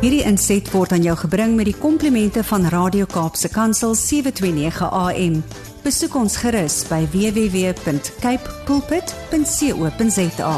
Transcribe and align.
Hierdie 0.00 0.22
inset 0.24 0.64
word 0.72 0.94
aan 0.96 1.02
jou 1.04 1.12
gebring 1.26 1.58
met 1.58 1.66
die 1.68 1.76
komplimente 1.76 2.40
van 2.48 2.62
Radio 2.72 3.04
Kaapse 3.04 3.50
Kansel 3.52 3.92
729 3.92 4.86
AM. 4.96 5.34
Besoek 5.84 6.14
ons 6.16 6.38
gerus 6.40 6.78
by 6.88 7.02
www.cape 7.12 8.54
pulpit.co.za. 8.64 10.54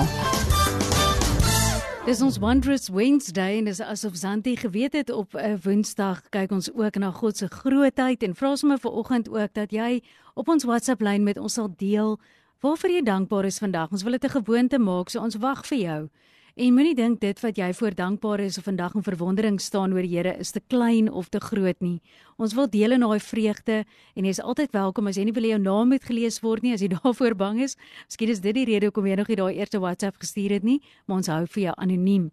Dis 2.06 2.22
ons 2.22 2.38
Wondrous 2.38 2.86
Wednesday 2.94 3.58
en 3.58 3.66
dis 3.66 3.82
asof 3.82 4.14
Zanti 4.14 4.54
geweet 4.62 4.94
het 4.94 5.10
op 5.10 5.34
'n 5.34 5.58
Woensdag 5.66 6.22
kyk 6.30 6.54
ons 6.54 6.70
ook 6.74 6.94
na 7.02 7.10
God 7.10 7.36
se 7.36 7.48
grootheid 7.50 8.22
en 8.22 8.38
vra 8.38 8.54
sommer 8.56 8.78
vanoggend 8.78 9.28
ook 9.28 9.54
dat 9.54 9.70
jy 9.70 10.02
op 10.34 10.48
ons 10.48 10.64
WhatsApp 10.64 11.00
lyn 11.02 11.22
met 11.22 11.38
ons 11.38 11.52
sal 11.52 11.74
deel 11.76 12.20
waarvoor 12.60 12.90
jy 12.90 13.02
dankbaar 13.02 13.44
is 13.44 13.58
vandag. 13.58 13.90
Ons 13.90 14.02
wil 14.02 14.12
dit 14.12 14.24
'n 14.24 14.38
gewoonte 14.38 14.78
maak, 14.78 15.10
so 15.10 15.20
ons 15.20 15.34
wag 15.34 15.66
vir 15.66 15.78
jou. 15.78 16.08
En 16.52 16.74
moenie 16.76 16.92
dink 16.92 17.22
dit 17.22 17.38
wat 17.40 17.56
jy 17.56 17.70
voor 17.72 17.94
dankbaar 17.96 18.40
is 18.44 18.58
of 18.60 18.66
vandag 18.68 18.92
in 18.94 19.02
verwondering 19.02 19.54
staan 19.60 19.94
oor 19.96 20.04
die 20.04 20.12
Here 20.12 20.34
is 20.36 20.50
te 20.52 20.60
klein 20.60 21.06
of 21.08 21.30
te 21.32 21.40
groot 21.40 21.78
nie. 21.80 22.02
Ons 22.36 22.52
wil 22.52 22.66
deel 22.68 22.92
in 22.92 23.00
daai 23.00 23.20
vreugde 23.24 23.78
en 23.88 24.26
jy 24.26 24.32
is 24.34 24.40
altyd 24.42 24.74
welkom 24.76 25.08
as 25.08 25.16
jy 25.16 25.24
nie 25.24 25.32
wil 25.32 25.46
jou 25.48 25.58
naam 25.62 25.88
moet 25.94 26.04
gelees 26.04 26.42
word 26.44 26.60
nie 26.60 26.74
as 26.76 26.84
jy 26.84 26.90
daarvoor 26.96 27.38
bang 27.40 27.62
is. 27.64 27.78
Miskien 28.04 28.32
is 28.34 28.42
dit 28.44 28.52
die 28.58 28.66
rede 28.68 28.90
hoekom 28.90 29.08
jy 29.08 29.16
nog 29.16 29.30
nie 29.32 29.38
daai 29.40 29.54
eerste 29.54 29.80
WhatsApp 29.80 30.20
gestuur 30.20 30.52
het 30.58 30.66
nie, 30.68 30.82
maar 31.06 31.22
ons 31.22 31.30
hou 31.32 31.46
vir 31.54 31.62
jou 31.62 31.74
anoniem. 31.86 32.28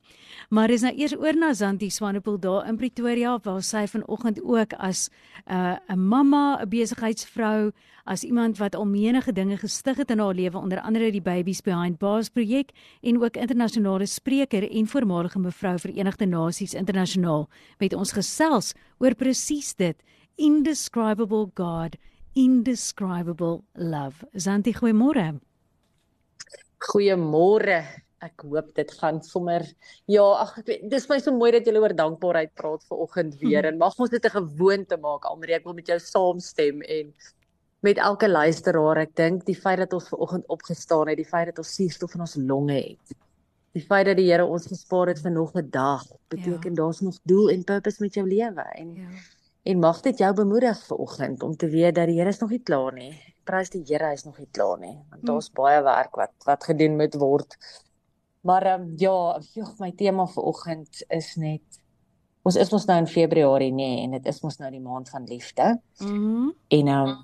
Maar 0.51 0.75
is 0.75 0.83
nou 0.83 0.91
eers 0.99 1.15
oor 1.15 1.39
na 1.39 1.53
Zanti 1.55 1.87
Swanepoel 1.87 2.41
daar 2.43 2.67
in 2.67 2.75
Pretoria 2.75 3.37
waar 3.45 3.63
sy 3.63 3.85
vanoggend 3.87 4.43
ook 4.43 4.75
as 4.83 5.07
'n 5.47 5.53
uh, 5.53 5.77
'n 5.95 5.99
mamma, 5.99 6.59
'n 6.59 6.67
besigheidsvrou, 6.67 7.71
as 8.09 8.23
iemand 8.23 8.57
wat 8.57 8.75
al 8.75 8.85
menige 8.89 9.31
dinge 9.31 9.57
gestig 9.61 9.97
het 9.97 10.11
in 10.11 10.19
haar 10.19 10.33
lewe, 10.33 10.57
onder 10.57 10.81
andere 10.81 11.11
die 11.11 11.21
Babies 11.21 11.61
Behind 11.61 11.99
Bars 12.01 12.29
projek 12.29 12.71
en 13.01 13.21
ook 13.21 13.37
internasionale 13.37 14.07
spreker 14.09 14.65
en 14.65 14.87
voormalige 14.87 15.39
mevrou 15.39 15.77
Verenigde 15.79 16.25
Nasies 16.25 16.73
internasionaal 16.73 17.47
met 17.79 17.93
ons 17.93 18.11
gesels 18.17 18.73
oor 18.99 19.15
presies 19.15 19.75
dit 19.77 19.97
indescribable 20.35 21.51
god 21.55 21.97
indescribable 22.39 23.63
love. 23.73 24.25
Zanti 24.33 24.73
goeiemôre. 24.73 25.39
Goeiemôre. 26.89 27.81
Ek 28.19 28.43
hoop 28.43 28.73
dit 28.75 28.89
gaan 28.99 29.21
sommer 29.23 29.63
ja 30.11 30.25
ag 30.41 30.57
ek 30.59 30.65
weet 30.67 30.81
dis 30.91 31.05
my 31.07 31.21
so 31.23 31.31
mooi 31.31 31.53
dat 31.55 31.67
jy 31.67 31.71
oor 31.79 31.95
dankbaarheid 31.95 32.51
praat 32.59 32.83
ver 32.89 33.05
oggend 33.05 33.37
weer 33.39 33.69
en 33.69 33.79
mag 33.79 33.95
ons 33.95 34.11
dit 34.11 34.25
'n 34.25 34.35
gewoonte 34.35 34.97
maak 34.99 35.25
Almarie. 35.25 35.55
Ek 35.55 35.63
wil 35.63 35.77
met 35.77 35.87
jou 35.87 35.99
saamstem 35.99 36.81
en 36.83 37.13
met 37.81 37.97
elke 37.97 38.27
luisteraar 38.27 38.97
ek 39.07 39.15
dink 39.15 39.45
die 39.45 39.55
feit 39.55 39.79
dat 39.79 39.93
ons 39.93 40.09
ver 40.09 40.19
oggend 40.19 40.45
opgestaan 40.47 41.07
het 41.07 41.17
die 41.17 41.31
feit 41.31 41.47
dat 41.47 41.63
ons 41.63 41.75
suurstof 41.75 42.15
in 42.15 42.21
ons 42.27 42.35
longe 42.35 42.75
het 42.75 43.15
die 43.77 43.83
feit 43.85 44.07
dat 44.09 44.17
die 44.17 44.27
Here 44.29 44.45
ons 44.45 44.67
gespaar 44.69 45.11
het 45.11 45.21
vir 45.21 45.31
nog 45.31 45.53
'n 45.55 45.69
dag 45.69 46.05
beteken 46.27 46.73
ja. 46.73 46.75
daar's 46.81 47.01
nog 47.01 47.19
doel 47.23 47.49
en 47.49 47.63
purpose 47.63 48.03
met 48.03 48.13
jou 48.13 48.27
lewe 48.27 48.61
en 48.61 48.95
ja. 48.95 49.09
en 49.63 49.79
mag 49.79 50.01
dit 50.01 50.17
jou 50.17 50.33
bemoedig 50.33 50.85
vanoggend 50.85 51.43
om 51.43 51.55
te 51.55 51.69
weet 51.69 51.95
dat 51.95 52.07
die 52.07 52.17
Here 52.17 52.29
is 52.29 52.39
nog 52.39 52.49
nie 52.49 52.63
klaar 52.63 52.93
nie. 52.93 53.13
Prys 53.43 53.69
die 53.69 53.83
Here, 53.85 54.05
hy 54.05 54.13
is 54.13 54.23
nog 54.23 54.37
nie 54.37 54.49
klaar 54.51 54.79
nie. 54.79 54.97
Want 55.09 55.25
daar's 55.25 55.47
hm. 55.47 55.61
baie 55.61 55.83
werk 55.83 56.15
wat 56.15 56.33
wat 56.45 56.63
gedoen 56.63 56.95
moet 56.95 57.15
word. 57.15 57.57
Maar 58.41 58.79
um, 58.79 58.93
ja, 58.97 59.41
joh, 59.53 59.79
my 59.79 59.91
tema 59.91 60.25
vanoggend 60.25 61.03
is 61.07 61.35
net 61.35 61.81
ons 62.41 62.55
is 62.55 62.71
mos 62.71 62.85
nou 62.85 62.97
in 62.97 63.07
Februarie 63.07 63.71
nê 63.71 63.75
nee, 63.75 64.03
en 64.03 64.11
dit 64.11 64.25
is 64.25 64.41
mos 64.41 64.57
nou 64.57 64.71
die 64.71 64.81
maand 64.81 65.09
van 65.09 65.23
liefde. 65.23 65.81
Mhm. 65.99 66.13
Mm 66.13 66.53
en 66.67 66.87
um, 66.87 67.17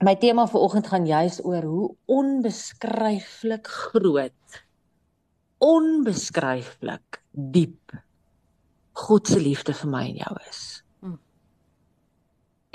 my 0.00 0.16
tema 0.16 0.46
vanoggend 0.46 0.86
gaan 0.86 1.06
juis 1.06 1.44
oor 1.44 1.62
hoe 1.62 1.94
onbeskryflik 2.06 3.66
groot 3.66 4.62
onbeskryflik 5.60 7.20
diep 7.32 7.96
God 9.00 9.28
se 9.28 9.40
liefde 9.40 9.74
vir 9.76 9.90
my 9.90 10.02
en 10.10 10.20
jou 10.20 10.36
is. 10.48 10.62
Hmm. 11.00 11.18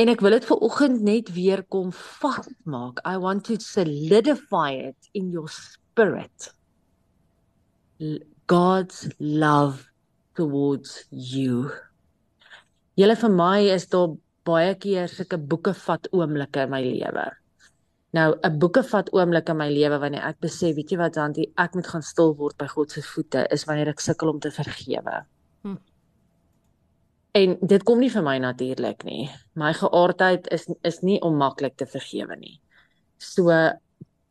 En 0.01 0.11
ek 0.11 0.23
wil 0.25 0.37
dit 0.37 0.47
vir 0.49 0.63
oggend 0.67 1.01
net 1.05 1.31
weer 1.35 1.63
kom 1.69 1.91
vasmaak. 1.95 3.01
I 3.05 3.17
want 3.21 3.45
to 3.49 3.59
solidify 3.61 4.71
it 4.89 5.09
in 5.13 5.31
your 5.35 5.51
spirit. 5.51 6.49
God's 8.47 9.09
love 9.19 9.85
towards 10.35 11.05
you. 11.11 11.71
Julle 12.99 13.15
vir 13.19 13.33
my 13.33 13.59
is 13.75 13.87
daar 13.91 14.15
baie 14.45 14.75
keer 14.79 15.09
sulke 15.11 15.39
boeke 15.39 15.73
vat 15.85 16.07
oomblikke 16.13 16.65
in 16.65 16.71
my 16.71 16.81
lewe. 16.85 17.25
Nou 18.15 18.35
'n 18.47 18.59
boeke 18.59 18.83
vat 18.83 19.09
oomblik 19.11 19.49
in 19.49 19.57
my 19.57 19.69
lewe 19.69 19.97
wanneer 19.99 20.23
ek 20.23 20.39
besef, 20.39 20.75
weet 20.75 20.91
jy 20.91 20.97
wat, 20.97 21.17
Antie, 21.17 21.51
ek 21.57 21.73
moet 21.75 21.87
gaan 21.87 22.03
stil 22.03 22.35
word 22.35 22.57
by 22.57 22.67
God 22.67 22.91
se 22.91 23.01
voete, 23.01 23.47
is 23.51 23.65
wanneer 23.67 23.91
ek 23.91 23.99
sukkel 23.99 24.29
om 24.29 24.39
te 24.39 24.51
vergewe. 24.51 25.25
Hm. 25.63 25.77
En 27.35 27.57
dit 27.61 27.83
kom 27.83 27.99
nie 27.99 28.09
vir 28.09 28.23
my 28.23 28.37
natuurlik 28.39 29.03
nie. 29.03 29.29
My 29.55 29.73
geaardheid 29.73 30.47
is 30.55 30.69
is 30.83 31.01
nie 31.01 31.19
om 31.21 31.35
maklik 31.35 31.75
te 31.75 31.85
vergewe 31.85 32.37
nie. 32.39 32.61
So 33.17 33.51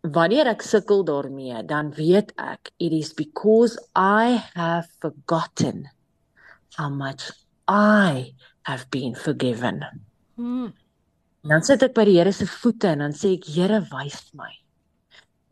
wanneer 0.01 0.47
ek 0.47 0.63
sukkel 0.63 1.05
daarmee, 1.05 1.63
dan 1.67 1.93
weet 1.97 2.33
ek 2.37 2.73
it 2.79 2.93
is 2.93 3.13
because 3.13 3.77
I 3.97 4.41
have 4.55 4.89
forgotten 5.01 5.89
how 6.77 6.89
much 6.89 7.33
I 7.69 8.35
have 8.63 8.89
been 8.91 9.15
forgiven. 9.15 9.85
Hm. 10.37 10.73
En 11.45 11.53
dan 11.53 11.65
sit 11.67 11.83
ek 11.85 11.93
by 11.97 12.07
die 12.09 12.17
Here 12.17 12.33
se 12.33 12.47
voete 12.49 12.89
en 12.95 13.03
dan 13.05 13.13
sê 13.17 13.35
ek 13.37 13.49
Here 13.53 13.83
wys 13.93 14.21
my. 14.33 14.49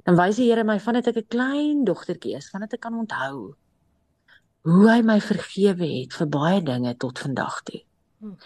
Dan 0.08 0.16
wys 0.16 0.38
die 0.40 0.48
Here 0.48 0.64
my 0.64 0.78
vandat 0.80 1.10
ek 1.12 1.18
'n 1.20 1.28
klein 1.28 1.84
dogtertjie 1.84 2.36
is, 2.36 2.48
vandat 2.50 2.72
ek 2.74 2.80
kan 2.80 2.96
onthou 2.96 3.54
hoe 4.62 4.88
hy 4.88 5.00
my 5.02 5.18
vergewe 5.20 5.86
het 5.86 6.14
vir 6.14 6.28
baie 6.30 6.60
dinge 6.62 6.94
tot 7.02 7.18
vandag 7.18 7.62
toe. 7.66 7.80
Hmm. 8.22 8.36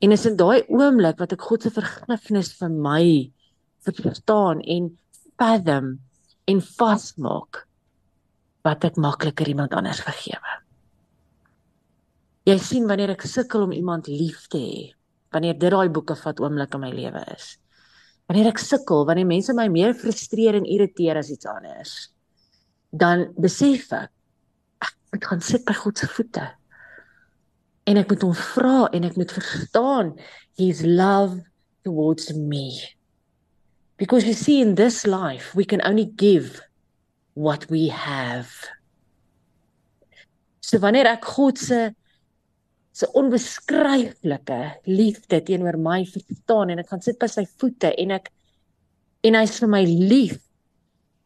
En 0.00 0.12
is 0.12 0.26
in 0.28 0.36
daai 0.38 0.62
oomblik 0.68 1.18
wat 1.18 1.32
ek 1.34 1.42
God 1.42 1.62
se 1.62 1.72
vergifnis 1.74 2.52
vir 2.58 2.70
my 2.70 3.32
verstaan 3.86 4.60
en 4.62 4.90
fathom 5.38 5.98
en 6.46 6.60
vasmaak 6.60 7.66
wat 8.66 8.84
ek 8.84 8.96
makliker 8.96 9.48
iemand 9.48 9.74
anders 9.74 10.02
vergewe. 10.06 10.62
Jy 12.46 12.58
sien 12.62 12.86
wanneer 12.86 13.14
ek 13.16 13.26
sukkel 13.26 13.66
om 13.66 13.74
iemand 13.74 14.06
lief 14.06 14.46
te 14.50 14.58
hê, 14.58 14.94
wanneer 15.34 15.56
dit 15.58 15.72
daai 15.72 15.88
boeke 15.92 16.16
vat 16.18 16.42
oomblik 16.42 16.74
in 16.76 16.82
my 16.82 16.90
lewe 16.94 17.22
is. 17.34 17.54
Wanneer 18.26 18.50
ek 18.50 18.60
sukkel, 18.62 19.06
wanneer 19.06 19.28
mense 19.28 19.54
my 19.54 19.68
meer 19.70 19.94
frustreer 19.94 20.58
en 20.58 20.66
irriteer 20.66 21.18
as 21.20 21.30
iets 21.30 21.46
anders, 21.50 21.94
dan 22.90 23.28
besef 23.38 23.90
ek 23.94 24.12
ek 24.82 24.94
moet 25.14 25.26
gaan 25.30 25.42
sit 25.42 25.64
by 25.66 25.74
God 25.78 25.98
se 25.98 26.08
voete. 26.10 26.44
En 27.86 27.98
ek 28.00 28.10
moet 28.10 28.24
hom 28.26 28.34
vra 28.34 28.86
en 28.92 29.06
ek 29.06 29.16
moet 29.16 29.32
verstaan 29.32 30.16
his 30.58 30.82
love 30.82 31.38
towards 31.86 32.32
me. 32.34 32.74
Because 33.96 34.26
you 34.26 34.34
see 34.34 34.60
in 34.60 34.74
this 34.74 35.06
life 35.06 35.54
we 35.54 35.64
can 35.64 35.80
only 35.86 36.04
give 36.04 36.60
what 37.34 37.70
we 37.70 37.88
have. 37.88 38.50
So 40.60 40.82
wanneer 40.82 41.06
ek 41.06 41.24
God 41.24 41.58
se 41.62 41.94
se 42.96 43.08
onbeskryflike 43.20 44.60
liefde 44.88 45.40
teenoor 45.44 45.76
my 45.80 46.00
verstaan 46.08 46.72
en 46.72 46.80
ek 46.80 46.90
gaan 46.92 47.04
sit 47.04 47.18
by 47.20 47.28
sy 47.28 47.44
voete 47.60 47.92
en 47.92 48.14
ek 48.16 48.30
en 49.26 49.36
hy's 49.36 49.58
vir 49.60 49.72
my 49.72 49.82
lief 49.84 50.38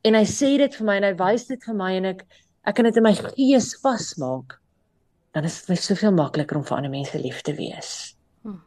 en 0.08 0.16
hy 0.18 0.24
sê 0.26 0.56
dit 0.58 0.78
vir 0.80 0.88
my 0.88 0.96
en 0.98 1.06
hy 1.10 1.12
wys 1.20 1.46
dit 1.50 1.68
vir 1.68 1.78
my 1.78 1.92
en 2.00 2.10
ek 2.14 2.24
ek 2.66 2.76
kan 2.76 2.88
dit 2.88 2.98
in 2.98 3.06
my 3.06 3.14
gees 3.14 3.70
vasmaak 3.84 4.58
dan 5.34 5.46
is 5.46 5.60
dit 5.68 5.78
soveel 5.78 6.14
makliker 6.16 6.58
om 6.58 6.66
vir 6.66 6.76
ander 6.76 6.90
mense 6.90 7.18
lief 7.22 7.42
te 7.46 7.54
wees. 7.54 7.90
Hm. 8.42 8.58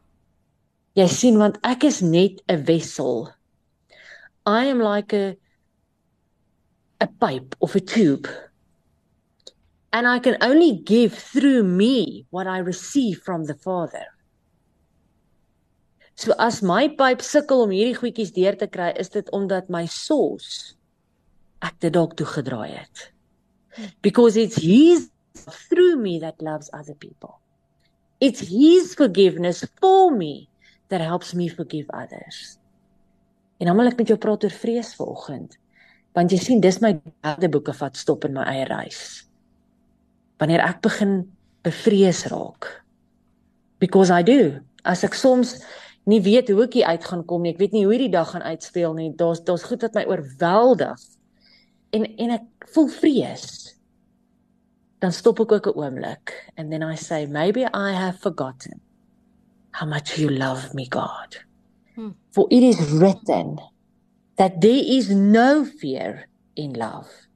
Jy 0.96 1.08
sien 1.12 1.40
want 1.42 1.59
ek 1.68 1.84
is 1.90 2.00
net 2.02 2.40
'n 2.47 2.63
wessel. 2.69 3.28
I 4.47 4.72
am 4.72 4.80
like 4.80 5.13
a 5.13 5.36
a 7.02 7.08
pipe 7.08 7.56
of 7.59 7.75
a 7.75 7.81
tube 7.81 8.30
and 9.94 10.08
I 10.08 10.18
can 10.20 10.38
only 10.42 10.74
give 10.74 11.13
through 11.13 11.63
me 11.63 12.25
what 12.31 12.48
I 12.48 12.57
receive 12.57 13.22
from 13.22 13.45
the 13.45 13.54
Father. 13.54 14.06
So 16.16 16.34
as 16.40 16.62
my 16.62 16.90
pyp 16.90 17.22
sukkel 17.22 17.63
om 17.66 17.74
hierdie 17.74 17.98
goedjies 17.98 18.34
deur 18.34 18.57
te 18.57 18.68
kry, 18.69 18.92
is 18.98 19.13
dit 19.13 19.30
omdat 19.34 19.69
my 19.69 19.86
source 19.86 20.74
ek 21.63 21.78
dit 21.86 21.94
dalk 21.94 22.18
toegedraai 22.18 22.74
het. 22.74 23.04
Because 24.06 24.38
it's 24.38 24.57
his 24.62 25.10
through 25.69 25.98
me 26.01 26.19
that 26.19 26.42
loves 26.42 26.69
other 26.74 26.94
people. 26.94 27.40
It's 28.19 28.42
his 28.50 28.94
forgiveness 28.98 29.63
for 29.80 30.13
me 30.13 30.50
that 30.90 31.01
helps 31.01 31.34
me 31.34 31.50
forgive 31.50 31.90
others. 31.94 32.57
En 33.62 33.69
nou 33.69 33.78
wil 33.78 33.92
ek 33.94 34.01
met 34.01 34.10
jou 34.10 34.18
praat 34.22 34.45
oor 34.45 34.54
vrees 34.54 34.94
vanoggend. 34.98 35.57
Want 36.13 36.34
jy 36.34 36.42
sien, 36.42 36.62
dis 36.62 36.81
my 36.81 36.95
derde 37.25 37.50
boeke 37.50 37.74
vat 37.78 37.98
stop 37.98 38.25
in 38.28 38.36
my 38.38 38.45
eie 38.50 38.66
reis 38.69 39.24
wanneer 40.38 40.63
ek 40.65 40.81
begin 40.81 41.31
bevrees 41.63 42.25
raak. 42.31 42.69
Because 43.80 44.12
I 44.12 44.24
do. 44.24 44.59
As 44.83 45.03
ek 45.03 45.13
soms 45.13 45.57
nie 46.06 46.21
weet 46.21 46.50
hoe 46.50 46.63
ek 46.65 46.81
uit 46.83 47.06
gaan 47.06 47.25
kom 47.25 47.44
nie, 47.44 47.53
ek 47.53 47.59
weet 47.59 47.75
nie 47.75 47.85
hoe 47.85 47.94
hierdie 47.94 48.12
dag 48.12 48.31
gaan 48.31 48.44
uitspeel 48.44 48.94
nie. 48.94 49.12
Daar's 49.15 49.44
daar's 49.44 49.63
goed 49.63 49.81
wat 49.81 49.94
my 49.94 50.06
oorweldig. 50.07 51.00
En 51.94 52.07
en 52.18 52.35
ek 52.39 52.68
voel 52.74 52.89
vrees. 52.89 53.74
dan 55.03 55.12
stop 55.12 55.39
ek 55.44 55.51
ook 55.51 55.68
'n 55.68 55.77
oomblik 55.83 56.51
and 56.56 56.71
then 56.71 56.83
I 56.83 56.95
say 56.95 57.25
maybe 57.25 57.63
I 57.74 57.91
have 57.91 58.18
forgotten 58.19 58.80
how 59.71 59.88
much 59.88 60.18
you 60.18 60.30
love 60.30 60.74
me 60.74 60.85
God. 60.89 61.44
Hmm. 61.95 62.15
For 62.30 62.45
it 62.50 62.63
is 62.63 62.80
written 62.91 63.59
that 64.35 64.62
there 64.62 64.83
is 64.97 65.09
no 65.09 65.65
fear 65.65 66.30
in 66.53 66.74
love, 66.74 67.27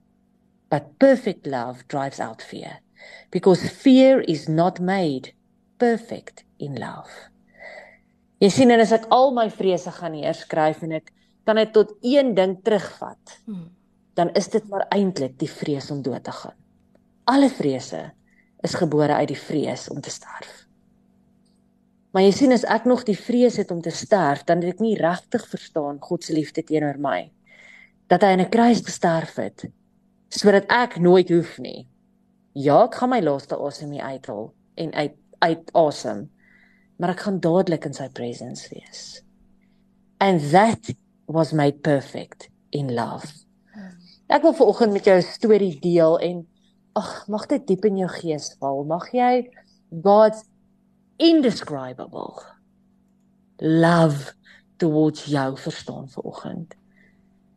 but 0.69 0.97
perfect 0.97 1.45
love 1.45 1.83
drives 1.87 2.19
out 2.19 2.41
fear, 2.41 2.79
because 3.29 3.69
fear 3.69 4.21
is 4.21 4.47
not 4.47 4.79
made 4.79 5.33
perfect 5.77 6.45
in 6.57 6.77
love. 6.79 7.11
Jy 8.37 8.49
sien 8.53 8.71
en 8.73 8.83
as 8.83 8.93
ek 8.93 9.07
al 9.13 9.31
my 9.33 9.47
vrese 9.49 9.91
gaan 9.91 10.13
neerskryf 10.13 10.83
en 10.85 10.99
ek 10.99 11.09
kan 11.47 11.57
dit 11.57 11.71
tot 11.73 11.93
een 12.05 12.35
ding 12.37 12.57
terugvat, 12.63 13.39
hmm. 13.45 13.69
dan 14.13 14.29
is 14.37 14.49
dit 14.53 14.65
maar 14.69 14.85
eintlik 14.93 15.37
die 15.39 15.49
vrees 15.49 15.89
om 15.93 16.03
dood 16.05 16.23
te 16.23 16.33
gaan. 16.35 16.57
Alle 17.27 17.49
vrese 17.49 18.11
is 18.65 18.77
gebore 18.77 19.13
uit 19.13 19.31
die 19.31 19.39
vrees 19.39 19.87
om 19.89 20.01
te 20.01 20.13
sterf. 20.13 20.67
Maar 22.13 22.23
jy 22.25 22.33
sien 22.33 22.55
as 22.55 22.65
ek 22.65 22.87
nog 22.89 23.03
die 23.05 23.17
vrees 23.17 23.59
het 23.61 23.71
om 23.73 23.81
te 23.83 23.93
sterf, 23.93 24.45
dan 24.47 24.63
het 24.63 24.77
ek 24.77 24.83
nie 24.83 24.95
regtig 24.97 25.43
verstaan 25.49 25.99
God 26.01 26.23
se 26.25 26.33
liefde 26.33 26.63
teenoor 26.65 26.97
my. 27.01 27.27
Dat 28.09 28.23
hy 28.23 28.31
aan 28.33 28.41
'n 28.45 28.53
kruis 28.53 28.81
gesterf 28.81 29.35
het 29.35 29.67
sodat 30.29 30.65
ek 30.67 30.99
nooit 30.99 31.29
hoef 31.29 31.57
nie. 31.57 31.87
Ja, 32.57 32.79
ek 32.87 32.95
gaan 32.97 33.11
my 33.13 33.19
laaste 33.21 33.57
asem 33.61 33.91
hier 33.93 34.07
uithaal 34.07 34.49
en 34.81 34.93
uit 34.93 35.17
uit 35.45 35.67
asem. 35.77 36.23
Maar 36.97 37.13
ek 37.13 37.19
gaan 37.27 37.35
dadelik 37.43 37.85
in 37.85 37.93
sy 37.93 38.07
presence 38.09 38.65
wees. 38.73 39.01
And 40.17 40.41
that 40.49 40.89
was 41.29 41.53
made 41.53 41.83
perfect 41.85 42.47
in 42.73 42.89
love. 42.97 43.29
Ek 44.33 44.41
wil 44.41 44.55
vanoggend 44.57 44.97
met 44.97 45.05
jou 45.05 45.17
'n 45.17 45.21
storie 45.21 45.77
deel 45.79 46.17
en 46.19 46.47
ag, 46.97 47.27
mag 47.27 47.45
dit 47.45 47.67
diep 47.67 47.85
in 47.85 47.97
jou 47.97 48.09
gees 48.09 48.55
val. 48.59 48.83
Mag 48.83 49.11
jy 49.13 49.49
God's 50.01 50.43
indescribable 51.17 52.41
love 53.57 54.33
towards 54.77 55.25
jou 55.25 55.57
verstaan 55.57 56.09
vanoggend. 56.09 56.75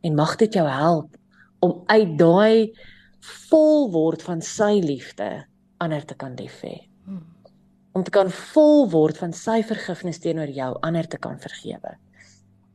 En 0.00 0.14
mag 0.14 0.37
dit 0.37 0.52
jou 0.52 0.69
help 0.69 1.17
om 1.58 1.82
uit 1.87 2.19
daai 2.19 2.76
vol 3.50 3.90
word 3.93 4.22
van 4.22 4.40
sy 4.44 4.81
liefde 4.84 5.46
ander 5.81 6.05
te 6.05 6.14
kan 6.14 6.37
lief 6.37 6.61
hê. 6.64 6.76
Om 7.93 8.05
te 8.06 8.12
kan 8.14 8.28
vol 8.31 8.87
word 8.93 9.19
van 9.19 9.32
sy 9.34 9.62
vergifnis 9.67 10.20
teenoor 10.22 10.52
jou 10.55 10.70
ander 10.87 11.08
te 11.11 11.19
kan 11.19 11.40
vergewe. 11.43 11.96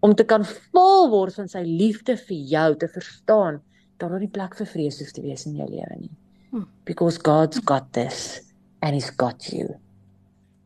Om 0.04 0.16
te 0.16 0.26
kan 0.28 0.44
vol 0.46 1.10
word 1.14 1.38
van 1.40 1.48
sy 1.48 1.64
liefde 1.64 2.18
vir 2.28 2.38
jou 2.52 2.68
te 2.82 2.90
verstaan 2.92 3.62
dat 3.98 4.10
daar 4.12 4.20
nie 4.20 4.32
plek 4.32 4.58
vir 4.60 4.68
vrees 4.68 5.00
hoef 5.00 5.14
te 5.16 5.24
wees 5.24 5.46
in 5.48 5.56
jou 5.56 5.68
lewe 5.70 6.00
nie. 6.02 6.12
Hmm. 6.52 6.68
Because 6.86 7.18
God's 7.18 7.60
got 7.64 7.94
this 7.94 8.42
and 8.82 8.94
he's 8.94 9.10
got 9.10 9.48
you. 9.54 9.80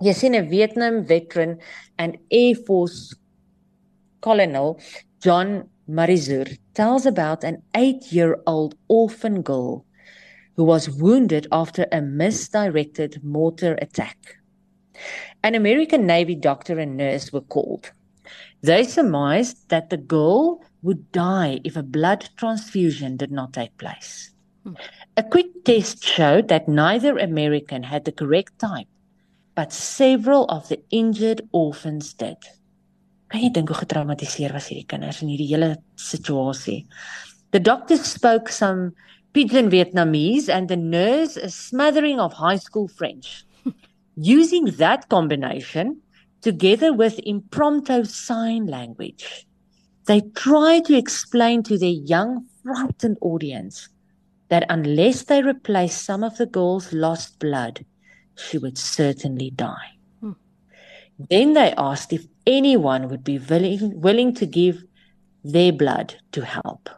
Jy 0.01 0.13
sien 0.13 0.35
'n 0.35 0.49
Vietnam 0.49 1.03
veteran 1.05 1.59
and 1.97 2.17
Air 2.31 2.55
Force 2.55 3.15
colonel 4.21 4.79
John 5.21 5.69
Marizur 5.87 6.47
tells 6.79 7.05
about 7.05 7.43
an 7.43 7.61
8-year-old 7.75 8.73
orphan 8.87 9.41
girl 9.41 9.85
who 10.55 10.63
was 10.63 10.89
wounded 10.89 11.45
after 11.51 11.85
a 11.91 11.99
misdirected 11.99 13.21
mortar 13.21 13.77
attack. 13.81 14.37
An 15.43 15.55
American 15.55 16.05
Navy 16.05 16.35
doctor 16.35 16.79
and 16.79 16.95
nurse 16.95 17.33
were 17.33 17.41
called. 17.41 17.91
They 18.61 18.85
surmised 18.85 19.67
that 19.67 19.89
the 19.89 19.97
girl 19.97 20.63
would 20.81 21.11
die 21.11 21.59
if 21.65 21.75
a 21.75 21.83
blood 21.83 22.29
transfusion 22.37 23.17
did 23.17 23.29
not 23.29 23.51
take 23.51 23.77
place. 23.77 24.31
Hmm. 24.63 24.75
A 25.17 25.23
quick 25.23 25.65
test 25.65 26.01
showed 26.01 26.47
that 26.47 26.69
neither 26.69 27.17
American 27.17 27.83
had 27.83 28.05
the 28.05 28.13
correct 28.13 28.57
type 28.57 28.87
but 29.53 29.73
several 29.73 30.45
of 30.45 30.69
the 30.69 30.79
injured 30.89 31.41
orphans 31.51 32.13
did. 32.13 32.37
Kan 33.29 33.43
jy 33.43 33.49
dink 33.53 33.69
hoe 33.69 33.77
getraumatiseer 33.83 34.53
was 34.55 34.71
hierdie 34.71 34.87
kinders 34.89 35.21
in 35.21 35.29
hierdie 35.29 35.51
hele 35.51 35.75
situasie? 36.01 36.87
The 37.51 37.59
doctor 37.59 37.97
spoke 37.97 38.49
some 38.49 38.93
pidgin 39.33 39.69
Vietnamese 39.69 40.49
and 40.49 40.67
the 40.67 40.77
nurse 40.77 41.37
a 41.37 41.49
smattering 41.49 42.19
of 42.19 42.33
high 42.33 42.57
school 42.57 42.87
French. 42.87 43.43
Using 44.15 44.65
that 44.81 45.09
combination 45.09 46.01
together 46.41 46.91
with 46.91 47.19
impromptu 47.19 48.03
sign 48.05 48.65
language, 48.65 49.45
they 50.07 50.21
tried 50.33 50.85
to 50.85 50.97
explain 50.97 51.61
to 51.63 51.77
their 51.77 51.89
young 51.89 52.47
frightened 52.63 53.17
audience 53.21 53.89
that 54.49 54.65
unless 54.69 55.23
they 55.23 55.43
replaced 55.43 56.03
some 56.03 56.23
of 56.23 56.37
the 56.37 56.47
girl's 56.47 56.91
lost 56.91 57.37
blood, 57.37 57.85
she 58.35 58.57
would 58.57 58.77
certainly 58.77 59.51
die. 59.51 59.98
Then 61.19 61.53
they 61.53 61.73
asked 61.77 62.13
if 62.13 62.25
anyone 62.47 63.09
would 63.09 63.23
be 63.23 63.37
willing, 63.37 63.99
willing 63.99 64.33
to 64.35 64.45
give 64.45 64.83
their 65.43 65.73
blood 65.73 66.15
to 66.31 66.45
help. 66.45 66.89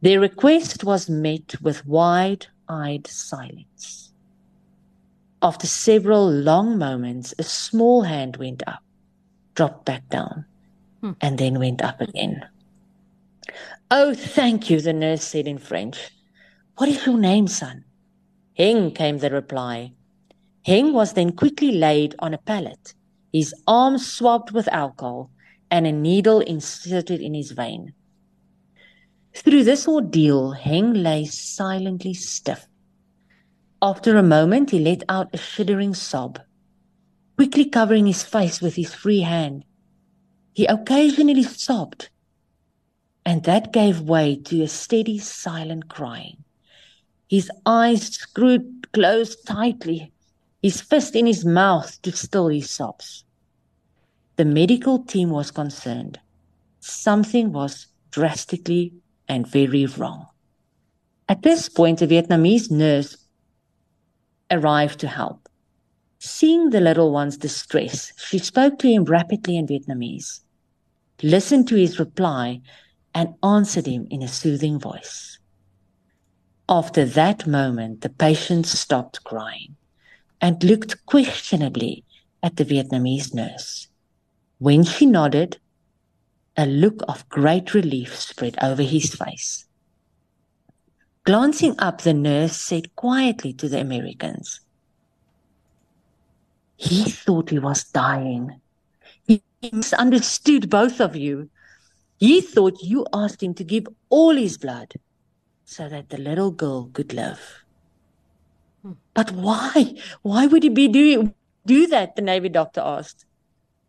Their 0.00 0.20
request 0.20 0.84
was 0.84 1.10
met 1.10 1.60
with 1.60 1.86
wide 1.86 2.46
eyed 2.68 3.06
silence. 3.06 4.12
After 5.42 5.66
several 5.66 6.30
long 6.30 6.78
moments, 6.78 7.34
a 7.38 7.42
small 7.42 8.02
hand 8.02 8.36
went 8.38 8.62
up, 8.66 8.82
dropped 9.54 9.84
back 9.84 10.08
down, 10.08 10.46
hmm. 11.00 11.12
and 11.20 11.38
then 11.38 11.58
went 11.58 11.82
up 11.82 12.00
again. 12.00 12.44
Oh, 13.90 14.14
thank 14.14 14.68
you, 14.68 14.80
the 14.80 14.92
nurse 14.92 15.22
said 15.22 15.46
in 15.46 15.58
French. 15.58 16.10
What 16.76 16.88
is 16.88 17.04
your 17.06 17.18
name, 17.18 17.46
son? 17.46 17.84
Heng, 18.56 18.92
came 18.92 19.18
the 19.18 19.30
reply. 19.30 19.92
Heng 20.64 20.92
was 20.92 21.12
then 21.12 21.32
quickly 21.32 21.72
laid 21.72 22.14
on 22.18 22.34
a 22.34 22.38
pallet, 22.38 22.94
his 23.32 23.54
arms 23.66 24.06
swabbed 24.06 24.50
with 24.50 24.68
alcohol, 24.68 25.30
and 25.70 25.86
a 25.86 25.92
needle 25.92 26.40
inserted 26.40 27.20
in 27.20 27.34
his 27.34 27.50
vein. 27.52 27.92
Through 29.34 29.64
this 29.64 29.86
ordeal, 29.86 30.52
Heng 30.52 30.94
lay 30.94 31.26
silently 31.26 32.14
stiff. 32.14 32.66
After 33.80 34.16
a 34.16 34.22
moment, 34.22 34.70
he 34.70 34.78
let 34.78 35.02
out 35.08 35.34
a 35.34 35.38
shuddering 35.38 35.94
sob. 35.94 36.40
Quickly 37.36 37.66
covering 37.66 38.06
his 38.06 38.24
face 38.24 38.60
with 38.60 38.74
his 38.74 38.92
free 38.92 39.20
hand, 39.20 39.64
he 40.54 40.66
occasionally 40.66 41.44
sobbed, 41.44 42.08
and 43.24 43.44
that 43.44 43.72
gave 43.72 44.00
way 44.00 44.34
to 44.34 44.62
a 44.62 44.68
steady, 44.68 45.18
silent 45.18 45.88
crying. 45.88 46.42
His 47.28 47.48
eyes 47.64 48.06
screwed 48.06 48.90
closed 48.92 49.46
tightly 49.46 50.12
his 50.62 50.80
fist 50.80 51.14
in 51.14 51.26
his 51.26 51.44
mouth 51.44 52.00
to 52.02 52.12
still 52.12 52.48
his 52.48 52.70
sobs. 52.70 53.24
The 54.36 54.44
medical 54.44 55.04
team 55.04 55.30
was 55.30 55.50
concerned. 55.50 56.18
Something 56.80 57.52
was 57.52 57.86
drastically 58.10 58.94
and 59.28 59.46
very 59.46 59.86
wrong. 59.86 60.26
At 61.28 61.42
this 61.42 61.68
point, 61.68 62.02
a 62.02 62.06
Vietnamese 62.06 62.70
nurse 62.70 63.16
arrived 64.50 64.98
to 65.00 65.08
help. 65.08 65.48
Seeing 66.18 66.70
the 66.70 66.80
little 66.80 67.12
one's 67.12 67.36
distress, 67.36 68.12
she 68.16 68.38
spoke 68.38 68.78
to 68.78 68.88
him 68.88 69.04
rapidly 69.04 69.56
in 69.56 69.66
Vietnamese, 69.66 70.40
listened 71.22 71.68
to 71.68 71.76
his 71.76 71.98
reply, 72.00 72.60
and 73.14 73.34
answered 73.42 73.86
him 73.86 74.06
in 74.10 74.22
a 74.22 74.28
soothing 74.28 74.78
voice. 74.78 75.38
After 76.68 77.04
that 77.04 77.46
moment, 77.46 78.00
the 78.00 78.08
patient 78.08 78.66
stopped 78.66 79.22
crying 79.24 79.76
and 80.40 80.62
looked 80.62 81.04
questionably 81.06 82.04
at 82.42 82.56
the 82.56 82.64
Vietnamese 82.64 83.34
nurse. 83.34 83.88
When 84.58 84.84
she 84.84 85.06
nodded, 85.06 85.58
a 86.56 86.66
look 86.66 87.02
of 87.08 87.28
great 87.28 87.74
relief 87.74 88.16
spread 88.16 88.56
over 88.62 88.82
his 88.82 89.14
face. 89.14 89.66
Glancing 91.24 91.74
up, 91.78 92.00
the 92.00 92.14
nurse 92.14 92.56
said 92.56 92.96
quietly 92.96 93.52
to 93.52 93.68
the 93.68 93.80
Americans, 93.80 94.60
He 96.76 97.04
thought 97.04 97.50
he 97.50 97.58
was 97.58 97.84
dying. 97.84 98.60
He 99.26 99.42
misunderstood 99.62 100.70
both 100.70 101.00
of 101.00 101.14
you. 101.14 101.50
He 102.18 102.40
thought 102.40 102.82
you 102.82 103.06
asked 103.12 103.42
him 103.42 103.54
to 103.54 103.64
give 103.64 103.86
all 104.08 104.34
his 104.34 104.58
blood 104.58 104.94
so 105.64 105.88
that 105.88 106.08
the 106.08 106.18
little 106.18 106.50
girl 106.50 106.88
could 106.92 107.12
live. 107.12 107.64
But 109.14 109.32
why? 109.32 109.94
Why 110.22 110.46
would 110.46 110.62
he 110.62 110.68
be 110.68 110.88
doing 110.88 111.34
do 111.66 111.86
that? 111.88 112.16
The 112.16 112.22
Navy 112.22 112.48
doctor 112.48 112.80
asked. 112.80 113.26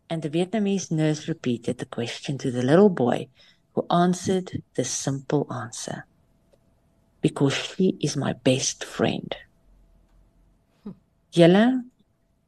And 0.08 0.22
the 0.22 0.30
Vietnamese 0.30 0.90
nurse 0.90 1.28
repeated 1.28 1.78
the 1.78 1.86
question 1.86 2.36
to 2.38 2.50
the 2.50 2.62
little 2.62 2.90
boy, 2.90 3.28
who 3.74 3.86
answered 3.90 4.62
the 4.74 4.84
simple 4.84 5.46
answer 5.52 6.04
Because 7.20 7.54
she 7.54 7.96
is 8.00 8.16
my 8.16 8.32
best 8.32 8.84
friend. 8.84 9.34
Yella, 11.32 11.84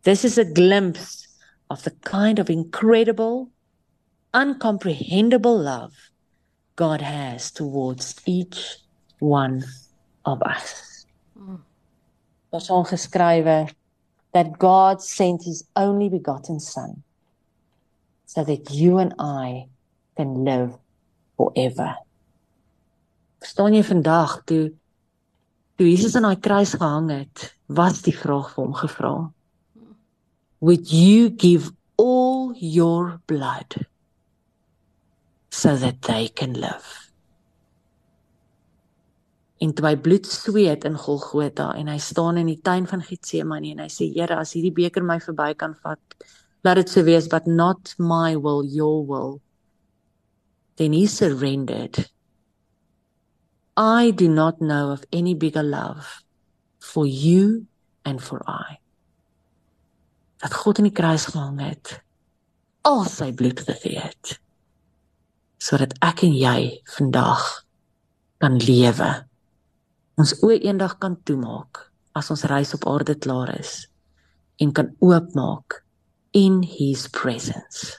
this 0.03 0.25
is 0.25 0.37
a 0.39 0.45
glimpse 0.45 1.29
of 1.71 1.85
the 1.85 1.93
kind 2.03 2.39
of 2.39 2.51
incredible, 2.51 3.51
uncomprehendable 4.35 5.63
love 5.63 5.95
God 6.75 7.01
has 7.01 7.51
towards 7.53 8.21
each 8.27 8.79
one 9.21 9.65
of 10.25 10.43
us. 10.43 11.07
Mm. 11.39 11.61
Daar's 12.53 12.69
ongeskrywe 12.69 13.73
that 14.33 14.59
God 14.61 15.01
sent 15.03 15.45
his 15.45 15.65
only 15.75 16.09
begotten 16.09 16.61
son 16.61 17.03
so 18.27 18.45
that 18.45 18.71
you 18.71 18.99
and 18.99 19.15
I 19.19 19.69
can 20.17 20.45
live 20.45 20.77
forever. 21.37 21.97
Verstaan 23.41 23.75
jy 23.75 23.83
vandag 23.85 24.43
toe 24.45 24.73
toe 25.81 25.89
Jesus 25.89 26.15
aan 26.17 26.29
daai 26.29 26.41
kruis 26.45 26.75
gehang 26.77 27.09
het, 27.11 27.49
was 27.73 28.05
die 28.05 28.15
vraag 28.15 28.53
vir 28.53 28.65
hom 28.65 28.77
gevra. 28.77 29.15
Would 30.61 30.93
you 30.93 31.31
give 31.31 31.73
all 31.97 32.53
your 32.55 33.19
blood 33.27 33.81
so 35.51 35.75
that 35.77 36.03
they 36.03 36.29
can 36.29 36.53
live? 36.55 37.02
En 39.63 39.73
toe 39.77 39.87
hy 39.87 39.95
bloed 40.05 40.27
sweet 40.27 40.85
in 40.89 40.99
Golgotha 40.99 41.71
en 41.79 41.91
hy 41.93 41.99
staan 42.03 42.41
in 42.41 42.51
die 42.51 42.59
tuin 42.67 42.89
van 42.91 43.05
Getsemane 43.07 43.71
en 43.75 43.85
hy 43.85 43.91
sê 43.93 44.09
Here 44.11 44.41
as 44.43 44.57
hierdie 44.57 44.75
beker 44.75 45.07
my 45.07 45.21
verby 45.23 45.53
kan 45.59 45.77
vat 45.85 46.17
laat 46.67 46.81
dit 46.81 46.91
so 46.91 47.05
wees 47.07 47.29
but 47.31 47.47
not 47.47 47.95
my 47.99 48.35
will 48.37 48.63
your 48.67 49.07
will. 49.07 49.41
Then 50.79 50.93
he 50.95 51.07
surrendered. 51.07 52.09
I 53.77 54.11
do 54.11 54.29
not 54.29 54.61
know 54.61 54.91
of 54.91 55.05
any 55.13 55.35
bigger 55.35 55.63
love 55.63 56.23
for 56.81 57.07
you 57.07 57.67
and 58.05 58.23
for 58.23 58.43
I. 58.47 58.79
Dat 60.43 60.55
God 60.55 60.83
in 60.83 60.91
die 60.91 60.97
kruis 60.97 61.29
gehang 61.31 61.61
het 61.63 62.01
al 62.83 63.05
sy 63.07 63.31
bloed 63.31 63.63
gegee 63.63 64.01
het 64.03 64.39
sodat 65.63 65.95
ek 66.03 66.25
en 66.27 66.33
jy 66.35 66.83
vandag 66.97 67.43
kan 68.43 68.57
lewe 68.59 69.11
ons 70.21 70.35
oë 70.45 70.59
eendag 70.69 70.99
kan 71.03 71.17
toemaak 71.27 71.87
as 72.19 72.29
ons 72.33 72.45
reis 72.51 72.75
op 72.77 72.85
aarde 72.91 73.17
klaar 73.17 73.55
is 73.57 73.87
en 74.61 74.73
kan 74.77 74.93
oopmaak 75.01 75.81
in 76.33 76.63
his 76.63 77.09
presence. 77.09 77.99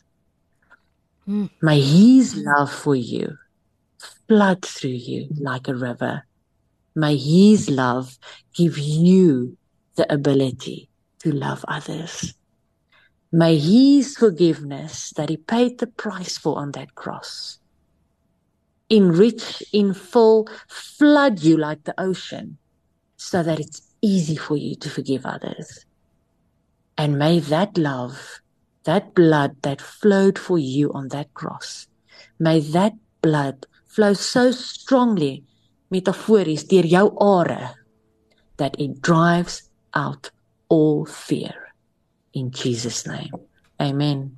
Hmm. 1.25 1.49
May 1.61 1.81
his 1.81 2.35
love 2.35 2.71
for 2.71 2.95
you 2.95 3.37
flood 4.27 4.61
through 4.65 4.99
you 5.09 5.27
like 5.39 5.67
a 5.67 5.75
river. 5.75 6.25
May 6.95 7.17
his 7.17 7.69
love 7.69 8.17
give 8.53 8.77
you 8.77 9.57
the 9.95 10.11
ability 10.11 10.89
to 11.19 11.31
love 11.31 11.65
others. 11.67 12.33
May 13.31 13.57
his 13.57 14.17
forgiveness 14.17 15.11
that 15.17 15.29
he 15.29 15.37
paid 15.37 15.79
the 15.79 15.87
price 15.87 16.37
for 16.37 16.57
on 16.57 16.71
that 16.71 16.93
cross 16.93 17.59
enrich, 18.89 19.63
in 19.71 19.93
full, 19.93 20.47
flood 20.67 21.39
you 21.41 21.57
like 21.57 21.83
the 21.83 21.99
ocean 21.99 22.57
so 23.17 23.43
that 23.43 23.59
it's 23.59 23.81
easy 24.01 24.35
for 24.35 24.57
you 24.57 24.75
to 24.75 24.89
forgive 24.89 25.25
others. 25.25 25.85
And 26.97 27.17
may 27.17 27.39
that 27.39 27.77
love, 27.77 28.41
that 28.83 29.15
blood 29.15 29.61
that 29.61 29.81
flowed 29.81 30.37
for 30.37 30.59
you 30.59 30.91
on 30.93 31.07
that 31.09 31.33
cross, 31.33 31.87
may 32.37 32.59
that 32.59 32.93
blood 33.21 33.65
flow 33.87 34.13
so 34.13 34.51
strongly, 34.51 35.43
metaphories, 35.91 36.67
deur 36.67 36.83
jou 36.83 37.17
are, 37.17 37.75
that 38.57 38.75
it 38.79 39.01
drives 39.01 39.69
out 39.93 40.29
all 40.69 41.05
fear. 41.05 41.73
In 42.33 42.51
Jesus' 42.51 43.07
name. 43.07 43.31
Amen. 43.81 44.37